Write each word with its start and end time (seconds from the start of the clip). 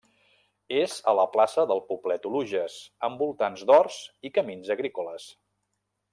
És 0.77 0.95
a 1.11 1.11
la 1.19 1.25
plaça 1.35 1.65
del 1.71 1.83
poblet 1.91 2.25
Oluges, 2.31 2.79
amb 3.09 3.21
voltants 3.25 3.63
d'horts 3.71 4.01
i 4.29 4.33
camins 4.39 4.73
agrícoles. 4.79 5.29